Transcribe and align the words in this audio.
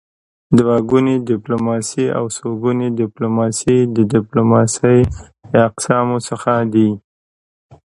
دوه 0.57 0.75
ګوني 0.89 1.15
ډيپلوماسي 1.29 2.05
او 2.17 2.25
څوګوني 2.37 2.87
ډيپلوماسي 3.01 3.77
د 3.95 3.97
ډيپلوماسی 4.13 4.97
د 5.51 5.53
اقسامو 5.69 6.17
څخه 6.27 6.51
دي. 6.73 6.89